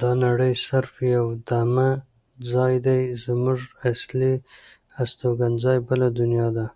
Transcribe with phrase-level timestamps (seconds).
[0.00, 1.90] دا نړۍ صرف یو دمه
[2.52, 3.60] ځای دی زمونږ
[3.90, 4.34] اصلي
[5.02, 6.66] استوګنځای بله دنیا ده.